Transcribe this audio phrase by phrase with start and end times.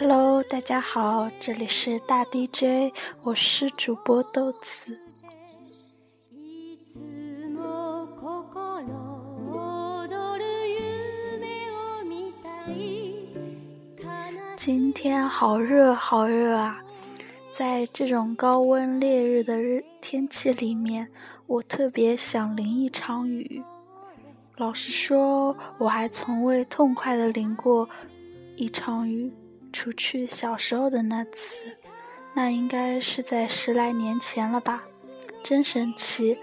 [0.00, 4.96] Hello，大家好，这里是大 DJ，我是主播豆子。
[14.56, 16.80] 今天好热，好热啊！
[17.50, 21.08] 在这种高温烈日的日天气里面，
[21.48, 23.64] 我特别想淋一场雨。
[24.58, 27.88] 老实说，我还从未痛快的淋过
[28.54, 29.32] 一场雨，
[29.78, 31.76] 除去小时候的那次，
[32.34, 34.82] 那应该是在十来年前了吧？
[35.40, 36.36] 真神奇，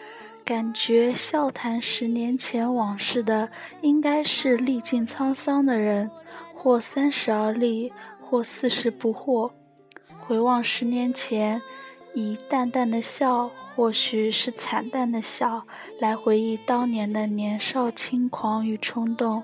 [0.46, 3.50] 感觉笑谈十年前往事的，
[3.82, 6.10] 应该是历尽沧桑的人，
[6.56, 9.52] 或三十而立，或四十不惑。
[10.22, 11.62] 回望十年前，
[12.14, 15.68] 以淡淡的笑，或许是惨淡的笑，
[16.00, 19.44] 来回忆当年的年少轻狂与冲动；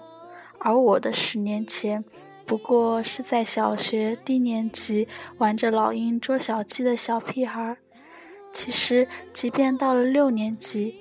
[0.59, 2.05] 而我的十年前，
[2.51, 5.07] 不过是在小学低年级
[5.37, 7.77] 玩着老鹰捉小鸡的小屁孩。
[8.51, 10.93] 其实，即便到了六年级，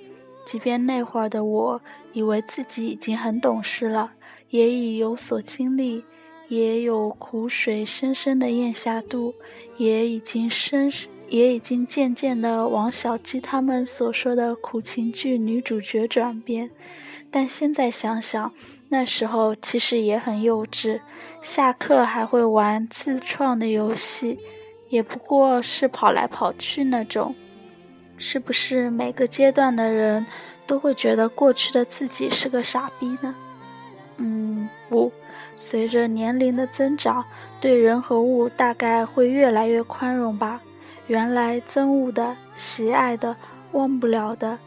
[0.46, 4.12] 即便那会儿的我以为自己已经很懂事了，
[4.50, 6.04] 也已有所经历。
[6.46, 9.34] 也有苦水深深的咽下肚，
[9.76, 10.88] 也已经深，
[11.28, 16.70] 也已经渐渐的往小鸡他们所说的苦情剧女主角转变。
[17.28, 18.52] 但现在想想，
[18.92, 21.00] 那时候其实也很幼稚，
[21.40, 24.38] 下课还会玩自创的游戏，
[24.88, 27.34] 也不过是跑来跑去那种。
[28.18, 30.26] 是不是每个阶段的人
[30.66, 33.34] 都会觉得过去的自己是个傻逼呢？
[34.18, 35.12] 嗯，不。
[35.54, 37.24] 随着年龄的增长，
[37.60, 40.60] 对人和物大概会越来越宽容吧。
[41.06, 43.36] 原来憎恶的、喜爱的、
[43.72, 44.58] 忘不了的、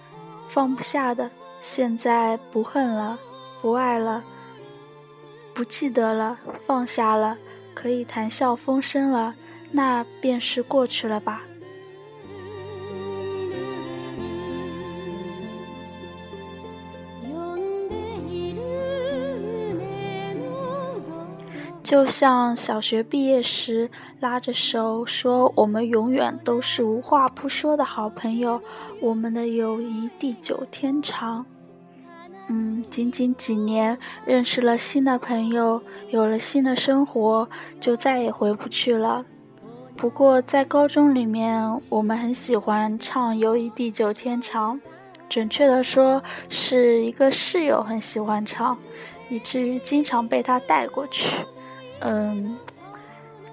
[0.48, 3.20] 放不下的，现在不恨了，
[3.64, 4.22] 不爱了，
[5.54, 7.38] 不记得了，放下了，
[7.74, 9.36] 可以谈笑风生了，
[9.72, 11.44] 那便是过去了吧。
[21.82, 28.62] 就像小学毕业时拉着手说我们永远都是无话不说的好朋友，
[29.00, 31.46] 我们的友谊地久天长。
[32.50, 37.48] 嗯，仅仅几年认识了新的朋友，有了新的生活，
[37.80, 39.26] 就再也回不去了。
[39.96, 44.76] 不过在高中里面，我们很喜欢唱《友谊地久天长》，
[45.30, 48.78] 准确的说是一个室友很喜欢唱，
[49.30, 51.46] 以至于经常被他带过去。
[52.02, 52.58] 嗯，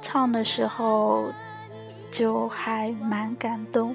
[0.03, 1.27] 唱的时候
[2.11, 3.95] 就还蛮感动，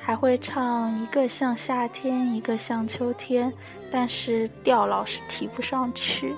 [0.00, 3.52] 还会唱一个像夏天，一个像秋天，
[3.90, 6.34] 但是调老是提不上去。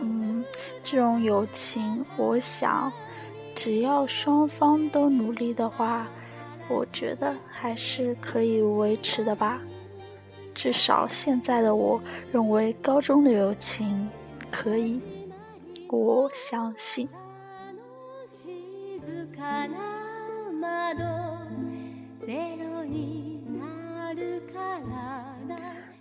[0.00, 0.44] 嗯，
[0.82, 2.92] 这种友情，我想
[3.54, 6.06] 只要双方都努力的话，
[6.68, 9.60] 我觉得还是可以维持的吧。
[10.52, 12.00] 至少现在的我
[12.32, 14.10] 认为，高中的友情
[14.50, 15.00] 可以。
[15.88, 17.08] 我相信。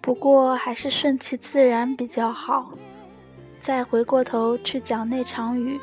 [0.02, 2.72] 不过还是顺其自然比较好。
[3.62, 5.80] 再回过头去讲那场雨，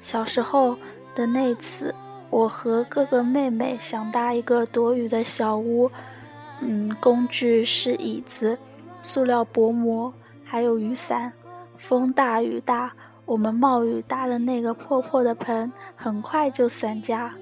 [0.00, 0.76] 小时候
[1.14, 1.94] 的那次，
[2.30, 5.90] 我和哥哥妹妹想搭一个躲雨的小屋，
[6.60, 8.58] 嗯，工具是椅子、
[9.02, 10.12] 塑料薄膜，
[10.44, 11.32] 还有雨伞。
[11.76, 12.92] 风大雨大。
[13.24, 17.34] 我们冒雨搭的那个破破的棚很快就散架，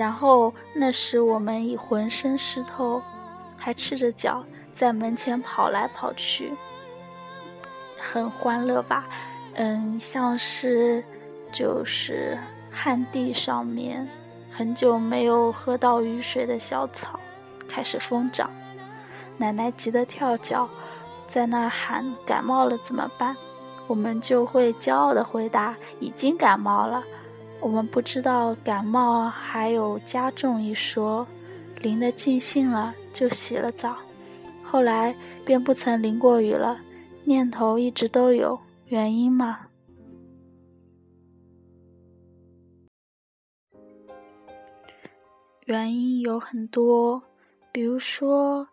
[0.00, 3.02] 然后那时我们已浑身湿透，
[3.54, 6.54] 还赤着脚在门前跑来跑去，
[7.98, 9.04] 很欢乐吧？
[9.56, 11.04] 嗯，像是
[11.52, 12.38] 就是
[12.72, 14.08] 旱地上面
[14.50, 17.20] 很久没有喝到雨水的小草
[17.68, 18.50] 开始疯长，
[19.36, 20.66] 奶奶急得跳脚，
[21.28, 23.36] 在那喊感冒了怎么办？
[23.86, 27.04] 我们就会骄傲的回答：“已经感冒了。”
[27.60, 31.26] 我们不知道感冒还有加重一说，
[31.80, 33.96] 淋得尽兴了，就洗了澡。
[34.64, 35.14] 后来
[35.44, 36.80] 便不曾淋过雨了，
[37.24, 38.58] 念头一直都有。
[38.86, 39.66] 原因嘛，
[45.66, 47.22] 原因有很多，
[47.70, 48.66] 比如说，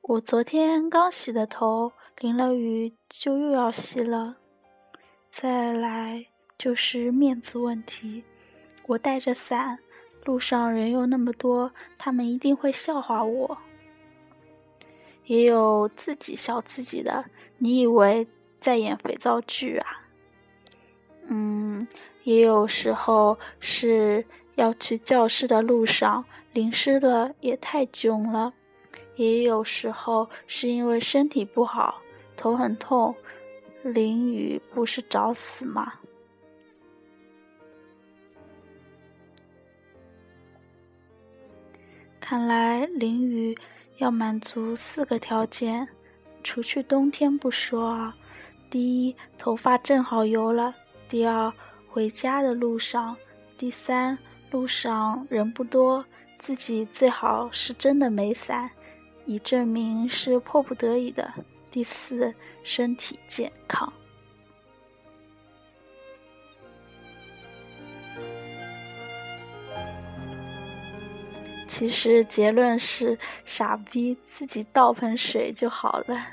[0.00, 4.38] 我昨天刚洗的头，淋了雨就又要洗了。
[5.30, 6.26] 再来
[6.62, 8.22] 就是面子问题，
[8.86, 9.80] 我带着伞，
[10.24, 13.58] 路上人又那么多，他们一定会笑话我。
[15.24, 17.24] 也有自己笑自己的，
[17.58, 18.28] 你以为
[18.60, 20.02] 在演肥皂剧啊？
[21.26, 21.88] 嗯，
[22.22, 24.24] 也有时候是
[24.54, 28.52] 要去教室的路上淋湿了，也太囧了；
[29.16, 32.00] 也有时候是因为身体不好，
[32.36, 33.12] 头很痛，
[33.82, 35.94] 淋雨不是找死吗？
[42.32, 43.54] 看来淋雨
[43.98, 45.86] 要满足四个条件，
[46.42, 48.16] 除去冬天不说啊。
[48.70, 50.72] 第一，头发正好油了；
[51.10, 51.52] 第二，
[51.90, 53.14] 回家的路上；
[53.58, 54.16] 第三，
[54.50, 56.02] 路上人不多，
[56.38, 58.70] 自己最好是真的没伞，
[59.26, 61.30] 以证明是迫不得已的；
[61.70, 62.34] 第四，
[62.64, 63.92] 身体健康。
[71.74, 76.26] 其实结论是，傻逼自己倒盆水就好了。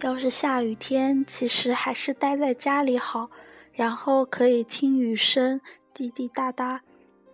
[0.00, 3.28] 要是下雨天，其实还是待在家里好，
[3.74, 5.60] 然后可以听雨声
[5.92, 6.80] 滴滴答答，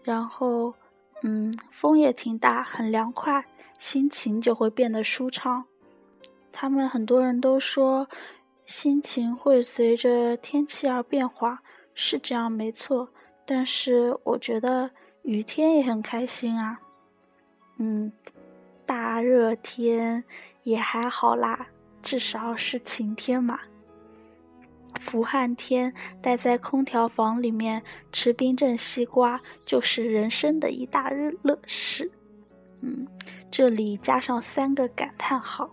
[0.02, 0.74] 然后。
[1.22, 3.44] 嗯，风也挺大，很凉快，
[3.78, 5.64] 心情就会变得舒畅。
[6.50, 8.08] 他们很多人都说，
[8.66, 11.62] 心情会随着天气而变化，
[11.94, 13.08] 是这样没错。
[13.46, 14.90] 但是我觉得
[15.22, 16.80] 雨天也很开心啊。
[17.78, 18.12] 嗯，
[18.84, 20.24] 大热天
[20.64, 21.68] 也还好啦，
[22.02, 23.58] 至少是晴天嘛。
[25.00, 31.10] 伏旱天，待在空调房里面吃冰镇西瓜，就是人生的一大
[31.42, 32.10] 乐事。
[32.80, 33.06] 嗯，
[33.50, 35.70] 这里加上三个感叹号。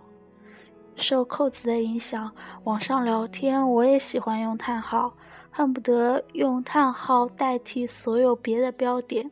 [0.95, 2.30] 受扣子的影响，
[2.66, 5.13] 网上聊天我也喜欢用叹号，
[5.50, 9.30] 恨不得用叹号代替所有别的标点。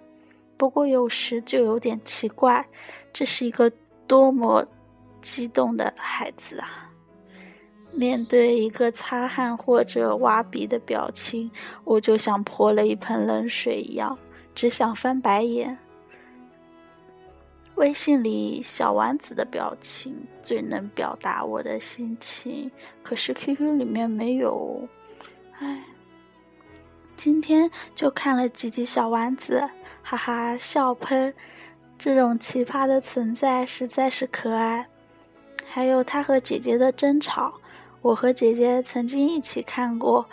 [0.55, 2.65] 不过有时就有点奇怪，
[3.11, 3.69] 这是一个
[4.07, 4.65] 多么
[5.21, 6.86] 激动的孩子啊！
[7.97, 11.49] 面对一个擦汗或者挖鼻的表情，
[11.83, 14.15] 我就像泼了一盆冷水一样，
[14.53, 15.75] 只想翻白眼。
[17.73, 22.69] 微信里小丸子的表情最能表达我的心情，
[23.01, 24.87] 可是 QQ 里面没有。
[25.57, 25.83] 唉，
[27.15, 29.67] 今天就看了几集小丸子，
[30.03, 31.33] 哈哈笑喷。
[31.97, 34.87] 这种奇葩的存在实在是可爱。
[35.65, 37.55] 还有他和姐姐的争吵。
[38.01, 40.25] 我和姐姐曾经一起看过，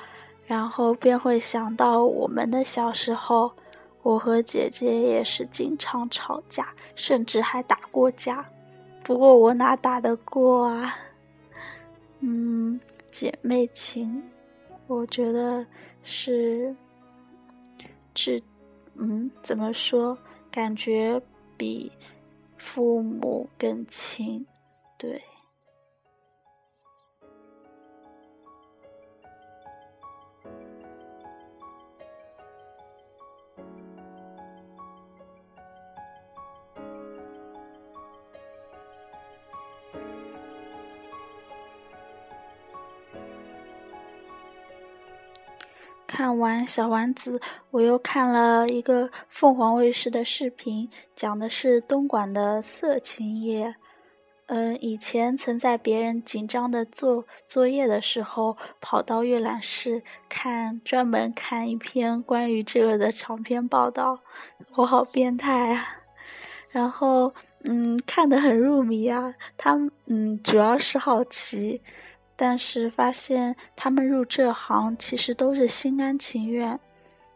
[0.47, 3.53] 然后便会想到我们的小时候。
[4.03, 8.45] 我和姐姐也是经常吵架，甚至还打过架。
[9.03, 10.95] 不过我哪打得过啊？
[12.21, 12.79] 嗯，
[13.11, 14.23] 姐妹情，
[14.89, 15.65] 我觉得
[16.03, 16.77] 是，
[18.15, 18.43] 是，
[18.97, 20.19] 嗯，怎么说？
[20.51, 21.19] 感觉
[21.57, 21.91] 比
[22.59, 24.47] 父母更亲，
[24.99, 25.23] 对。
[46.17, 47.41] 看完小丸子，
[47.73, 53.75] 我又看了一个凤凰卫视的视频，讲的是东莞的色情业。
[54.47, 64.21] 嗯，以前曾在别人紧张的做作业的时候，跑到阅览室看，专门看一篇关于这个的长篇报道。
[64.77, 65.99] 我好变态啊！
[66.71, 69.35] 然后，嗯，看得很入迷啊。
[69.56, 71.83] 他，嗯，主要是好奇。
[72.36, 76.79] 但是发现他们入这行其实都是心甘情愿，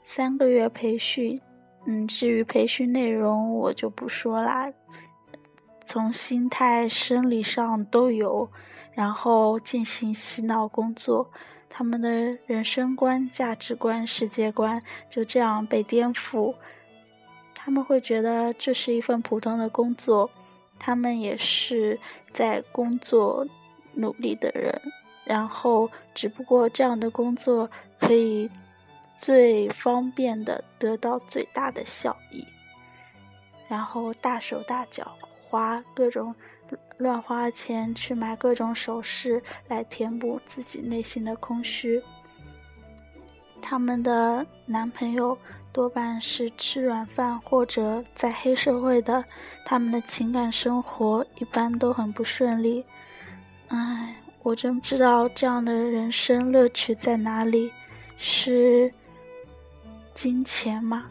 [0.02, 1.40] 三个月培训，
[1.86, 4.72] 嗯，至于培训内容我就不说啦，
[5.84, 8.48] 从心态、生理上都有，
[8.92, 11.30] 然后进行洗脑工作，
[11.70, 16.54] 他们的人生观、价值观、世界观就这样被颠覆，
[17.54, 20.28] 他们会觉得这是一份普通的工作，
[20.76, 22.00] 他们也是
[22.32, 23.46] 在工作。
[23.98, 24.80] 努力的人，
[25.24, 28.48] 然后只不过这样的工作可以
[29.18, 32.46] 最方便的得到最大的效益，
[33.68, 35.12] 然后大手大脚
[35.48, 36.32] 花各种
[36.98, 42.00] 乱花钱去买各种首饰来填补自己内心的空虚。
[43.60, 45.36] 他们的男朋友
[45.72, 49.24] 多半是吃软饭或者在黑社会的，
[49.64, 52.84] 他们的情感生活一般都很不顺利。
[53.68, 57.70] 唉，我真不知道这样的人生乐趣在哪里，
[58.16, 58.92] 是
[60.14, 61.04] 金钱吗？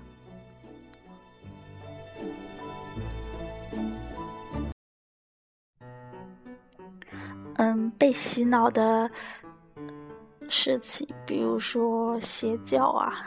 [7.60, 9.10] 嗯，被洗脑的
[10.50, 13.24] 事情，比如说邪教啊。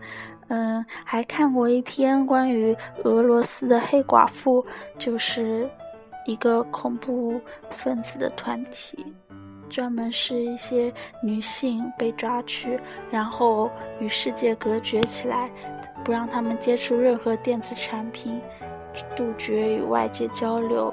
[0.48, 4.66] 嗯，还看过一篇关于俄罗斯的黑寡妇，
[4.98, 5.70] 就是
[6.26, 9.14] 一个恐怖分子的团体。
[9.68, 12.76] 专门是一些女性被抓去，
[13.08, 15.48] 然后与世界隔绝起来，
[16.02, 18.40] 不让他们接触任何电子产品，
[19.14, 20.92] 杜绝与外界交流，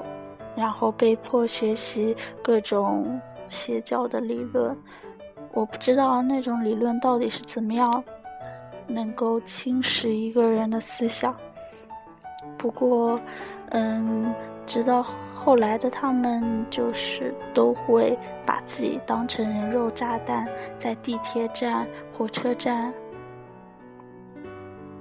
[0.56, 4.76] 然后被迫学习各种邪教的理论。
[5.52, 8.04] 我不知道那种理论到底是怎么样
[8.86, 11.34] 能够侵蚀一个人的思想。
[12.56, 13.20] 不过，
[13.70, 14.32] 嗯，
[14.68, 15.04] 直到。
[15.34, 20.46] 后来的他们就是都会把自己当成人肉炸弹，
[20.76, 22.92] 在地铁站、火车站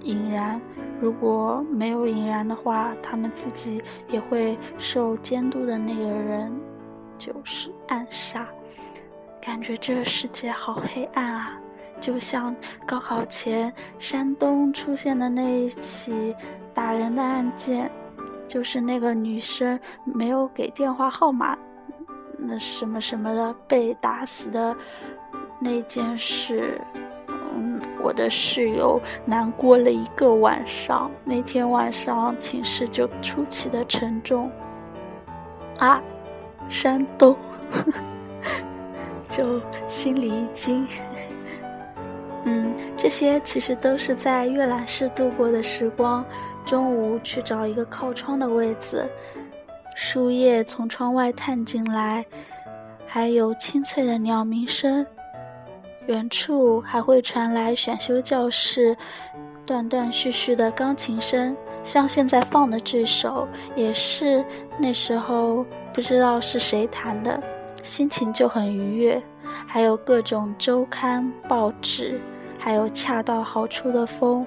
[0.03, 0.61] 引燃。
[1.01, 6.49] 如果没有引燃的话，他们自己也会受监督的那个人
[7.17, 8.47] 就是暗杀。
[9.41, 11.59] 感觉这个世界好黑暗啊！
[11.99, 12.55] 就像
[12.85, 16.33] 高考前山东出现的那一起
[16.73, 17.91] 打人的案件。
[18.47, 21.57] 就是那个女生没有给电话号码，
[22.37, 24.75] 那什么什么的被打死的
[25.59, 26.79] 那件事，
[27.27, 31.11] 嗯，我的室友难过了一个晚上。
[31.25, 34.49] 那天晚上寝室就出奇的沉重。
[35.79, 36.01] 啊，
[36.69, 37.35] 山东，
[39.29, 40.87] 就心里一惊。
[42.45, 46.23] 嗯，这些其实都是在阅览室度过的时光。
[46.67, 49.07] 中午去找一个靠窗的位子，
[49.95, 52.25] 树叶从窗外探进来，
[53.07, 55.05] 还有清脆的鸟鸣声。
[56.07, 58.95] 远处还会传来选修教室
[59.65, 64.43] 断断续续的钢琴声，像现在放的这首，也是
[64.77, 67.41] 那时候不知道是谁弹的，
[67.81, 69.21] 心情就很愉悦。
[69.65, 72.19] 还有各种周刊报纸，
[72.59, 74.45] 还有恰到好处的风。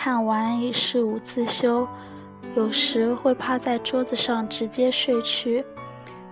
[0.00, 1.86] 看完已是午自修，
[2.54, 5.64] 有时会趴在桌子上直接睡去，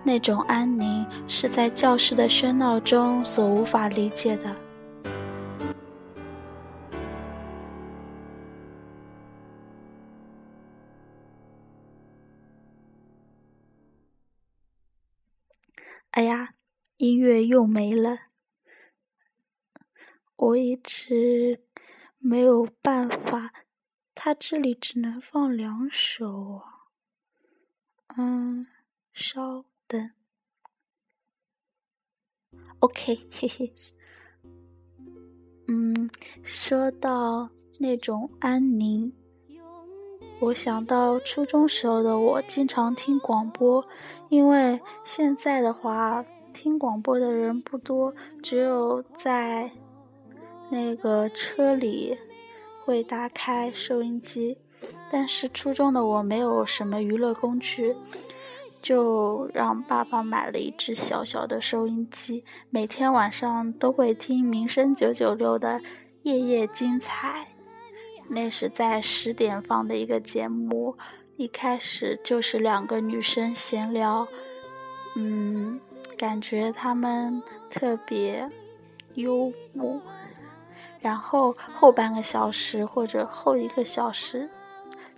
[0.05, 4.55] 那种安宁是在教室的喧闹中所无法理解的。
[16.11, 16.53] 哎呀，
[16.95, 18.17] 音乐又没了，
[20.37, 21.66] 我一直。
[22.19, 23.53] 没有办法，
[24.13, 26.61] 他这里只能放两首。
[28.17, 28.67] 嗯，
[29.13, 30.11] 稍等。
[32.79, 33.71] OK，嘿嘿。
[35.67, 36.09] 嗯，
[36.43, 39.13] 说到那种安宁，
[40.39, 43.85] 我想到初中时候的我，经常听广播，
[44.29, 49.71] 因为现在的话，听广播的人不多，只有在。
[50.69, 52.17] 那个车里
[52.83, 54.57] 会打开收音机，
[55.09, 57.95] 但是初中的我没有什么娱乐工具，
[58.81, 65.79] 就让爸爸买了一只小小的收音机，每天晚上都会听民生九九六的
[66.23, 67.47] 《夜夜精彩》，
[68.29, 70.97] 那是在十点放的一个节目，
[71.37, 74.27] 一开始就是两个女生闲聊，
[75.15, 75.79] 嗯，
[76.17, 78.49] 感觉她们特别
[79.15, 80.01] 幽默。
[81.07, 84.49] 然后后半个小时或者后一个小时，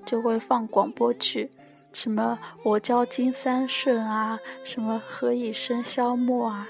[0.05, 1.50] 就会放广播剧，
[1.93, 6.67] 什么我叫金三顺啊，什么何以笙箫默啊，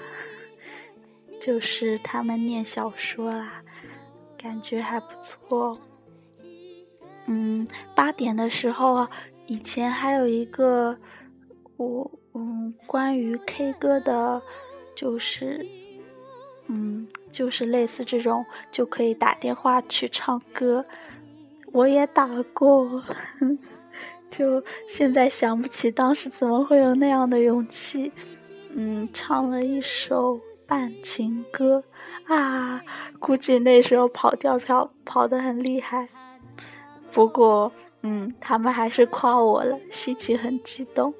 [1.38, 3.62] 就是他们念小说啦，
[4.38, 5.78] 感觉还不错。
[7.26, 9.10] 嗯，八点的时候啊，
[9.44, 10.96] 以前还有一个
[11.76, 14.40] 我嗯关于 K 歌的，
[14.96, 15.66] 就是
[16.70, 17.06] 嗯。
[17.30, 20.84] 就是类似这种，就可以打电话去唱歌。
[21.72, 23.04] 我也打过，
[24.28, 28.10] 就现在想不起当时怎么会有那样的勇气。
[28.72, 31.84] 嗯，唱了一首《半情歌》
[32.34, 32.82] 啊，
[33.20, 36.08] 估计那时候跑调跑跑得很厉害。
[37.12, 37.72] 不过，
[38.02, 41.14] 嗯，他们还是夸我了，心情很激动。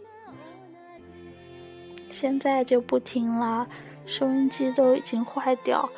[2.10, 3.68] 现在就不听了。
[4.06, 5.88] 收音机都已经坏掉，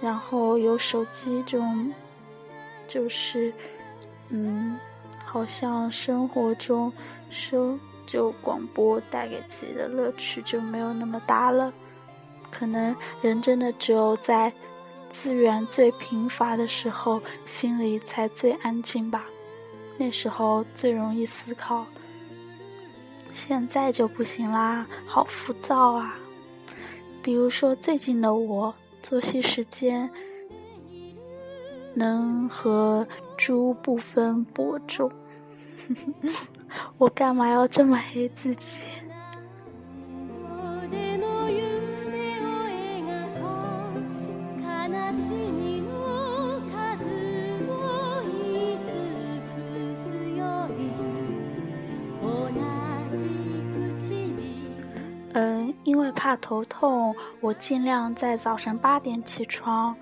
[0.00, 1.92] 然后有手机这种，
[2.86, 3.52] 就是，
[4.28, 4.78] 嗯，
[5.24, 6.92] 好像生活中
[7.30, 11.72] 收就广播带给自己的乐趣就没有那么大了。
[12.50, 14.52] 可能人真的只有在
[15.10, 19.24] 资源最贫乏的时候，心里才最安静吧。
[19.96, 21.84] 那时候最容易思考。
[23.32, 26.16] 现在就不行啦，好浮躁啊！
[27.24, 30.10] 比如说最近的我，作息时间
[31.94, 35.10] 能和猪不分伯仲。
[36.98, 38.76] 我干嘛要这么黑自己？
[55.34, 59.94] 嗯，因为怕头痛，我尽量在早晨八点起床，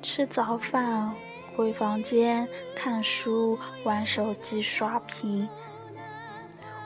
[0.00, 1.12] 吃早饭。
[1.56, 5.46] 回房间看书、玩手机、刷屏，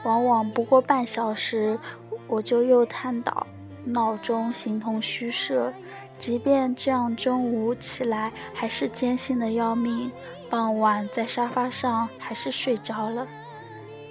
[0.03, 1.79] 往往不过半小时，
[2.27, 3.45] 我就又瘫倒，
[3.85, 5.71] 闹钟形同虚设。
[6.17, 10.11] 即便这样，中午起来还是艰辛的要命，
[10.49, 13.25] 傍晚在沙发上还是睡着了。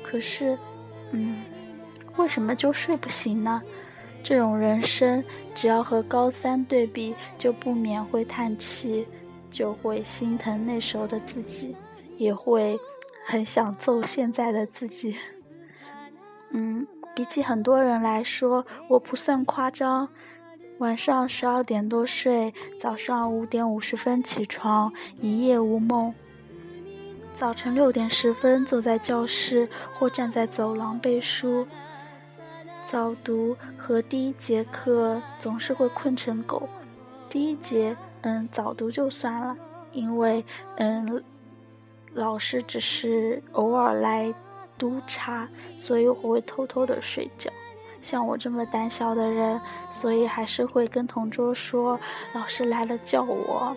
[0.02, 0.56] 可是，
[1.10, 1.42] 嗯，
[2.16, 3.62] 为什么就睡不醒呢？
[4.22, 5.22] 这种人生，
[5.54, 9.06] 只要和高三对比，就不免会叹气。
[9.50, 11.76] 就会心疼那时候的自己，
[12.16, 12.76] 也会
[13.24, 15.16] 很想揍现在的自己。
[16.50, 20.08] 嗯，比起很多人来说，我不算夸张。
[20.78, 26.12] 晚上十二点多睡，早上五点五十分起床，一夜无梦。
[27.36, 31.64] 早晨六点十分坐在教室或站在走廊背书。
[32.94, 36.68] 早读和第一节课总是会困成狗。
[37.28, 37.96] 第一节。
[38.22, 39.56] 嗯，早读就算了，
[39.90, 40.44] 因为
[40.76, 41.20] 嗯，
[42.12, 44.32] 老师只是偶尔来
[44.78, 47.50] 督查，所以我会偷偷的睡觉。
[48.00, 49.60] 像我这么胆小的人，
[49.90, 51.98] 所以还是会跟同桌说
[52.32, 53.76] ：“老师来了，叫我。”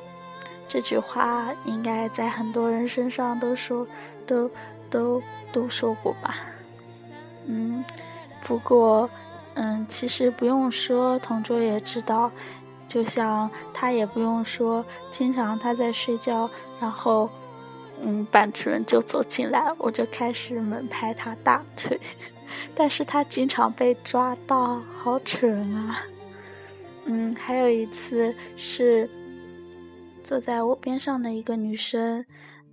[0.69, 3.88] 这句话应该在很多人身上都说，
[4.27, 4.51] 都
[4.91, 6.38] 都都说过吧。
[7.47, 7.84] 嗯，
[8.41, 9.10] 不过
[9.56, 12.32] 嗯，其实不用说，同桌也知道。
[12.88, 17.30] 就像他也不用说，经常他在睡觉，然后，
[18.02, 22.00] 嗯，班主任就走进来，我就开始猛拍他大腿，
[22.73, 26.00] 但是他经常被抓到，好蠢啊！
[27.04, 29.10] 嗯，还有一次是
[30.23, 32.26] 坐在我边上的一个女生，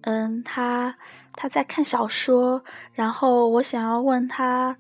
[0.03, 0.95] 嗯，她
[1.33, 4.77] 她在看小说，然后我想要问她。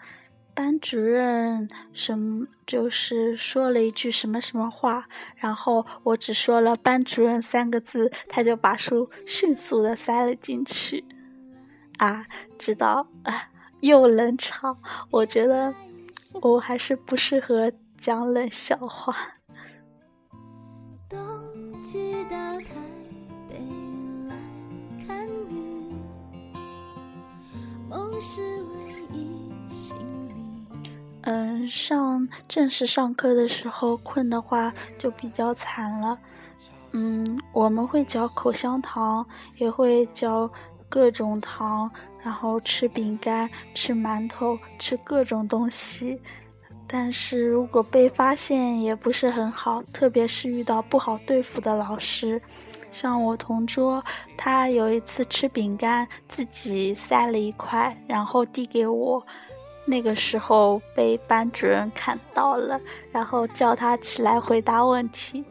[0.55, 11.05] 班主任什么就是说了一句什么什么话，然后我只说了“班主任”三个字，他就把书迅速的塞了进去。
[11.99, 13.09] 啊，知道，
[13.81, 14.79] 又冷场。
[15.11, 15.75] 我觉得
[16.41, 19.17] 我还是不适合讲冷笑话。
[27.89, 28.75] 梦是唯
[29.13, 29.97] 一醒
[31.27, 36.19] 嗯，上正式上课的时候困的话就比较惨了。
[36.93, 40.49] 嗯，我们会嚼口香糖，也会嚼
[40.89, 41.91] 各种糖，
[42.23, 46.21] 然后吃饼干、吃馒头、吃各种东西。
[46.87, 52.41] 但是如果被发现也不是很好，特别是遇到不好对付的老师。
[52.93, 54.05] 像我同桌，
[54.37, 59.27] 他有一次吃饼干，自己塞了一块，然后递给我。
[59.87, 62.81] 那个时候被班主任看到了，
[63.13, 65.45] 然后叫他起来回答问题。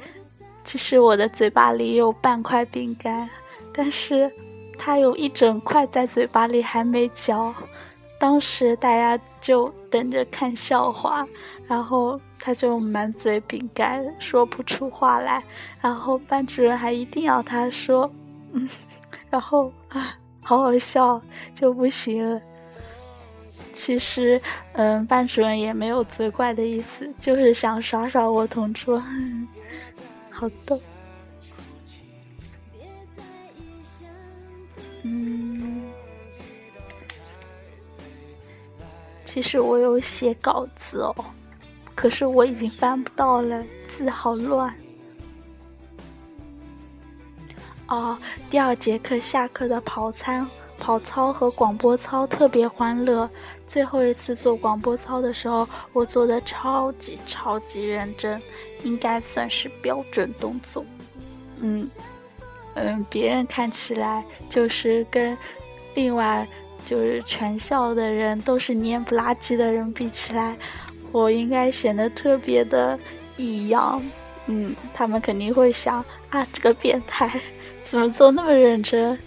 [0.63, 3.29] 其实我的嘴巴里有半块饼干，
[3.73, 4.31] 但是
[4.77, 7.53] 他有一整块在嘴巴里还没嚼。
[8.19, 11.27] 当时大家就等着看笑话，
[11.67, 15.43] 然后他就满嘴饼干说不出话来，
[15.81, 18.09] 然后班主任还一定要他说，
[18.53, 18.67] 嗯，
[19.29, 21.21] 然后啊，好好笑
[21.53, 22.41] 就不行了。
[23.73, 24.39] 其实，
[24.73, 29.03] 嗯，班主任也没有责怪的意思，就是想耍耍我同桌，
[30.29, 30.79] 好逗。
[35.03, 35.81] 嗯，
[39.25, 41.13] 其实我有写稿子哦，
[41.93, 44.73] 可是我已经翻不到了，字好乱。
[47.87, 48.17] 哦，
[48.49, 50.47] 第二节课下课的跑餐、
[50.83, 53.29] 跑操和广播操特别欢乐。
[53.65, 58.41] 最后一次做广播操的时候，我做的超级超级认真，
[58.83, 60.85] 应该算是标准动作。
[61.61, 61.89] 嗯
[62.75, 65.37] 嗯，别人看起来就是跟
[65.93, 66.45] 另外
[66.85, 70.57] 就是全校的人都是蔫不拉几的人比起来，
[71.13, 72.99] 我应该显得特别的
[73.37, 74.03] 异样。
[74.47, 77.39] 嗯，他们肯定会想啊，这个变态
[77.83, 79.17] 怎么做那么认真？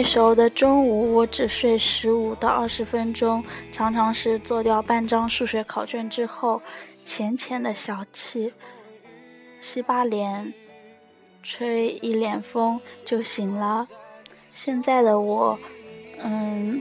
[0.00, 6.62] 那时候的中午，我只睡十五到二十分钟，常常是做掉半张数学考卷之后，
[7.04, 8.52] 浅浅的小憩，
[9.60, 10.54] 洗把脸，
[11.42, 13.88] 吹一脸风就醒了。
[14.50, 15.58] 现在的我，
[16.22, 16.80] 嗯，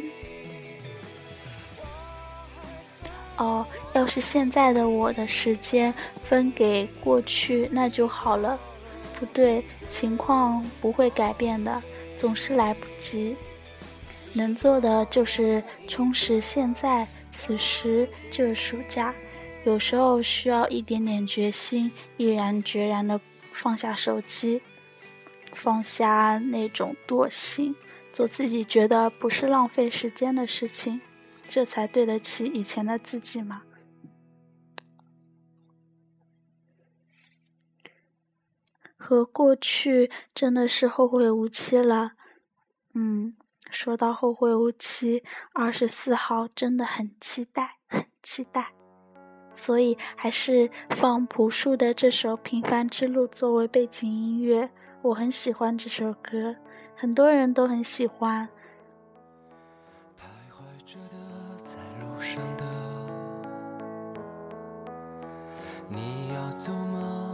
[3.37, 5.91] 哦，要是现在的我的时间
[6.23, 8.59] 分给过去，那就好了。
[9.19, 11.81] 不对，情况不会改变的。
[12.17, 13.35] 总是来不及，
[14.33, 17.07] 能做的就是充实现在。
[17.31, 19.13] 此时就是暑假，
[19.63, 23.21] 有时候需要一点点决心，毅然决然的
[23.53, 24.59] 放下手机，
[25.53, 27.75] 放下那种惰性，
[28.11, 30.99] 做自己觉得不是浪费时间的事情，
[31.47, 33.61] 这才对得起以前的自己嘛。
[39.07, 42.11] 和过去真的是后会无期了，
[42.93, 43.37] 嗯，
[43.71, 48.73] 说到后会无期，二十四号真的很期待，很期待，
[49.53, 54.69] 所以还是放朴树的这首《平凡之路》作为背景音乐，
[55.01, 56.53] 我很喜欢这首歌，
[56.93, 58.49] 很多人都很喜欢。
[60.17, 62.65] 徘徊着的在路上的
[65.87, 67.26] 你要走吗？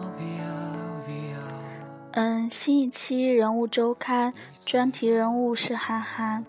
[2.16, 4.36] 嗯，新一期人物周刊
[4.68, 6.46] 专题人物是韩寒，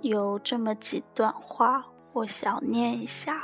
[0.00, 3.42] 有这么几段话，我想念一下。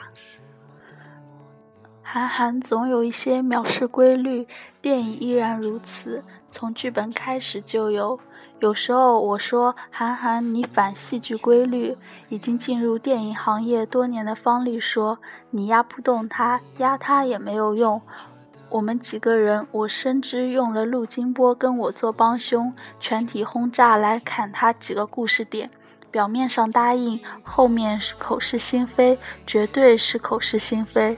[2.03, 4.49] 韩寒总有一些藐视规律，
[4.81, 8.19] 电影依然如此，从剧本开始就有。
[8.61, 11.99] 有时候我说韩寒，你反戏剧规律，
[12.31, 15.19] 已经进入电影行业多年的方力说，
[15.51, 18.01] 你压不动他，压他也没有用。
[18.69, 25.71] 我们几个人，我深知用了陆金波跟我做帮凶，全体轰炸来砍他几个故事点。
[26.11, 31.17] 表面上答应，后面是口是心非，绝对是口是心非。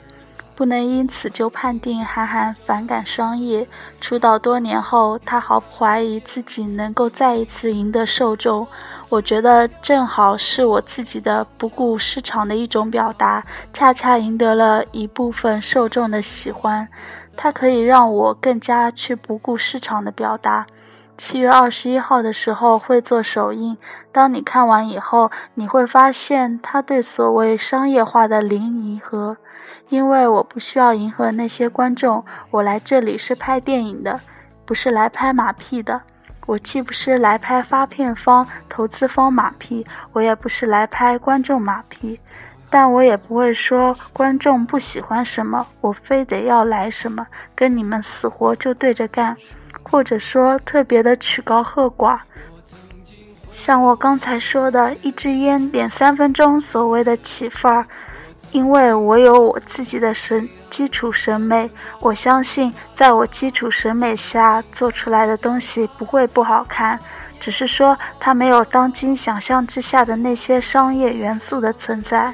[0.54, 3.64] 不能因此就判定韩寒反感商业。
[4.00, 8.66] 出道多年后，他毫不怀疑自己能够再一次赢得受众。
[9.08, 16.88] 我觉得正好是我自己的不顾市场的一种表达，恰恰赢得了一部分受众的喜欢。
[17.40, 20.66] 它可以让我更加去不顾市场的表达。
[21.16, 23.78] 七月二十一号的时候会做首映，
[24.10, 29.36] 当你看完以后，你会发现他对所谓商业化的零迎合。
[29.88, 34.20] 因为我不需要迎合那些观众，我来这里是拍电影的，
[34.64, 36.02] 不是来拍马屁的。
[36.46, 42.18] 我既不是来拍发片方、投资方马屁，我也不是来拍观众马屁。
[42.70, 49.36] 但我也不会说观众不喜欢什么，我非得要来什么，跟你们死活就对着干，
[49.82, 52.18] 或者说特别的曲高和寡。
[53.50, 57.86] 像我刚才说的，一支烟点三分钟，所谓的起范儿，
[58.52, 61.68] 因为我有我自己的审基础审美，
[62.00, 67.00] 我相信在我基础审美下做出来的东西不会不好看，
[67.40, 72.32] 只是说它没有当今想象之下的那些商业元素的存在。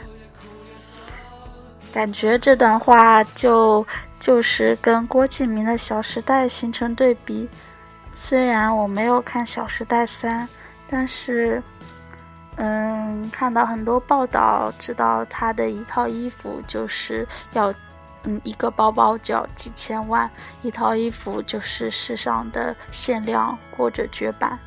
[1.95, 3.87] 感觉这段话就
[4.19, 7.49] 就是跟郭敬明的《小时代》形成对比。
[8.17, 10.45] 虽然我没有看《小时代三》，
[10.89, 11.63] 但是，
[12.57, 17.73] 嗯，看到很多报道，知道他的一套衣服就是要，
[18.25, 20.29] 嗯，一个包包就要几千万，
[20.63, 24.59] 一套衣服就是世上的限量或者绝版，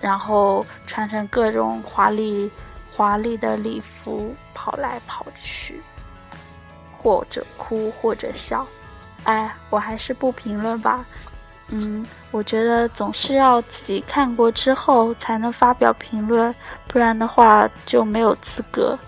[0.00, 2.48] 然后穿成各种华丽
[2.92, 5.82] 华丽的礼服跑来跑去。
[7.02, 8.66] 或者哭，或者笑，
[9.24, 11.04] 哎，我还是不评论吧。
[11.68, 16.54] 嗯，我觉得总是要自己看过之后才能发表评论，
[16.86, 18.98] 不然的话就没有资格。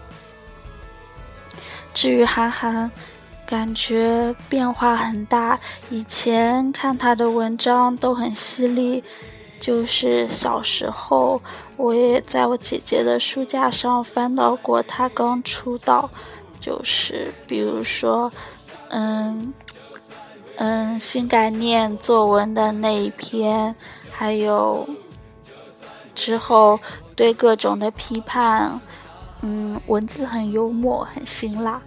[1.95, 2.91] 至于韩寒，
[3.47, 5.59] 感觉变化很大。
[5.89, 9.03] 以前看他的文章都很犀利，
[9.61, 11.41] 就是小时候
[11.77, 16.11] 我也在我姐姐的书架上翻到过他刚出道。
[16.59, 18.31] 就是比如说，
[18.91, 19.53] 嗯
[20.57, 23.75] 嗯，新概念作文的那一篇，
[24.11, 24.89] 还有
[26.15, 26.79] 之后
[27.15, 28.81] 对各种的批判，
[29.43, 31.81] 嗯，文字很幽默，很辛辣，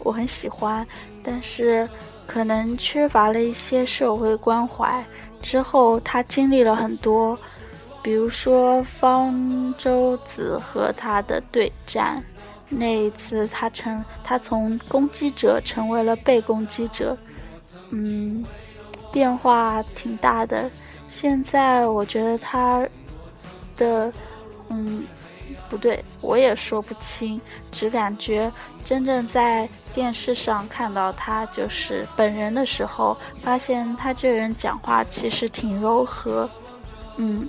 [0.00, 0.86] 我很喜欢。
[1.22, 1.88] 但是
[2.26, 5.04] 可能缺乏了一些社会关怀。
[5.42, 7.38] 之后他经历了很多，
[8.02, 12.22] 比如说方舟子和他的对战，
[12.70, 17.14] 那一次他成他从攻击者成为了被攻击者，
[17.90, 18.42] 嗯，
[19.12, 20.70] 变化挺大的。
[21.08, 22.88] 现在我觉得他
[23.76, 24.12] 的，
[24.68, 25.04] 嗯。
[25.68, 28.50] 不对，我也说不清，只感觉
[28.84, 36.48] 真正在电视上看到他就是本人的时候，发现他这人讲话其实挺柔和。
[37.18, 37.48] 嗯，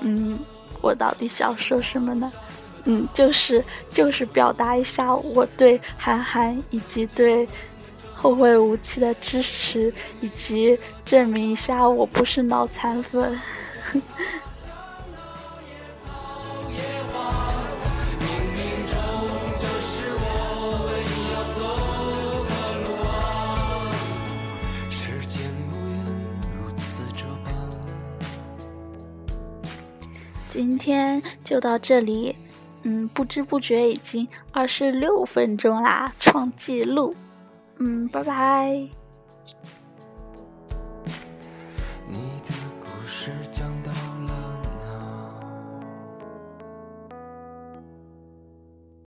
[0.00, 0.36] 嗯，
[0.80, 2.32] 我到底想说什么呢？
[2.90, 7.46] 嗯，就是就是表达一下我对韩寒以及对
[8.14, 13.38] 后会无期的支持，以及证明一下我不是脑残粉。
[30.48, 32.34] 今天就到这里，
[32.82, 37.14] 嗯，不知不觉已经二十六分钟啦，创纪录，
[37.78, 38.97] 嗯，拜拜。